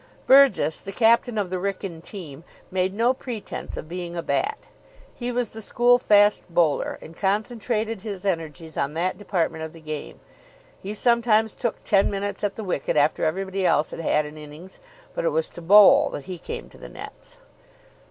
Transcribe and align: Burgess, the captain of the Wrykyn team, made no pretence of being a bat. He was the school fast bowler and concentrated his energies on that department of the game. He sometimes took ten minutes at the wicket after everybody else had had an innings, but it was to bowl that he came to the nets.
Burgess, 0.25 0.81
the 0.81 0.91
captain 0.91 1.37
of 1.37 1.51
the 1.51 1.57
Wrykyn 1.59 2.01
team, 2.01 2.43
made 2.71 2.91
no 2.91 3.13
pretence 3.13 3.77
of 3.77 3.87
being 3.87 4.17
a 4.17 4.23
bat. 4.23 4.57
He 5.13 5.31
was 5.31 5.49
the 5.49 5.61
school 5.61 5.99
fast 5.99 6.43
bowler 6.49 6.97
and 7.03 7.15
concentrated 7.15 8.01
his 8.01 8.25
energies 8.25 8.77
on 8.77 8.95
that 8.95 9.19
department 9.19 9.63
of 9.63 9.73
the 9.73 9.79
game. 9.79 10.19
He 10.81 10.95
sometimes 10.95 11.53
took 11.53 11.83
ten 11.83 12.09
minutes 12.09 12.43
at 12.43 12.55
the 12.55 12.63
wicket 12.63 12.97
after 12.97 13.25
everybody 13.25 13.63
else 13.63 13.91
had 13.91 13.99
had 13.99 14.25
an 14.25 14.39
innings, 14.39 14.79
but 15.13 15.23
it 15.23 15.29
was 15.29 15.49
to 15.49 15.61
bowl 15.61 16.09
that 16.09 16.25
he 16.25 16.39
came 16.39 16.67
to 16.69 16.79
the 16.79 16.89
nets. 16.89 17.37